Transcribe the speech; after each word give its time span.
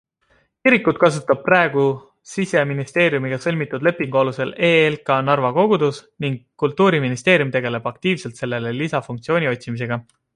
Kirikut 0.67 0.99
kasutab 1.01 1.41
praegu 1.49 1.83
siseministeeriumiga 2.29 3.39
sõlmitud 3.43 3.85
lepingu 3.89 4.21
alusel 4.23 4.53
EELK 4.69 5.13
Narva 5.27 5.51
kogudus 5.59 6.01
ning 6.25 6.39
kultuuriministeerium 6.65 7.53
tegeleb 7.57 7.91
aktiivselt 7.93 8.43
sellele 8.43 8.73
lisafunktsiooni 8.81 9.53
otsimisega. 9.55 10.05